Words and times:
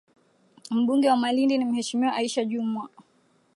Mbunge 0.71 1.09
wa 1.09 1.17
Malindi 1.17 1.57
ni 1.57 1.65
Mheshimiwa 1.65 2.13
Aisha 2.13 2.45
Jumwa. 2.45 2.89